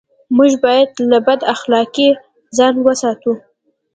[0.37, 2.07] موږ بايد له بد اخلاقۍ
[2.57, 3.33] ځان و ساتو.